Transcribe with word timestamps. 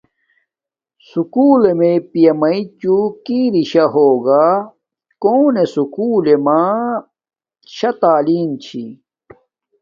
سوکولݵ 1.09 1.71
میں 1.79 1.97
پیا 2.11 2.33
مݷچوں 2.41 3.03
کی 3.25 3.39
اری 3.49 3.63
شاہ 3.71 3.89
ہوگا 3.93 4.45
کونے 5.21 5.63
سوکولݵ 5.73 6.37
میں 6.45 6.81
شاہ 7.75 7.95
تعلم 8.01 8.49
چھی 8.63 8.83
تا 9.27 9.33